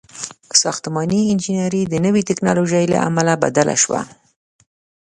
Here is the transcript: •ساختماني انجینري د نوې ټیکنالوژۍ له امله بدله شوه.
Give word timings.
•ساختماني 0.61 1.19
انجینري 1.31 1.81
د 1.87 1.93
نوې 2.05 2.21
ټیکنالوژۍ 2.29 2.85
له 2.93 2.97
امله 3.07 3.33
بدله 3.43 3.75
شوه. 3.83 4.01